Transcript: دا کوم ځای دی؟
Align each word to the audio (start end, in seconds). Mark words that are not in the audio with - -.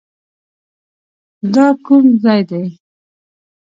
دا 1.53 1.67
کوم 1.85 2.05
ځای 2.23 2.41
دی؟ 2.49 2.63